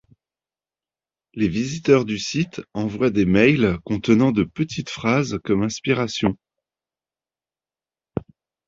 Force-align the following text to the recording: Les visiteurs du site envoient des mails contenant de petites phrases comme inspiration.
Les 1.35 1.47
visiteurs 1.47 2.05
du 2.05 2.17
site 2.17 2.59
envoient 2.73 3.11
des 3.11 3.27
mails 3.27 3.77
contenant 3.85 4.31
de 4.31 4.43
petites 4.43 4.89
phrases 4.89 5.37
comme 5.43 5.61
inspiration. 5.61 6.35